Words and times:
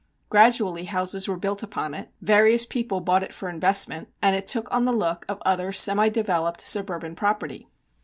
Gradually 0.31 0.85
houses 0.85 1.27
were 1.27 1.37
built 1.37 1.61
upon 1.61 1.93
it, 1.93 2.09
various 2.23 2.65
people 2.65 3.01
bought 3.01 3.21
it 3.21 3.31
for 3.31 3.49
investment, 3.49 4.07
and 4.19 4.35
it 4.35 4.47
took 4.47 4.67
on 4.71 4.85
the 4.85 4.91
look 4.91 5.27
of 5.29 5.39
other 5.45 5.71
semi 5.71 6.09
developed 6.09 6.61
suburban 6.61 7.15
property. 7.15 7.67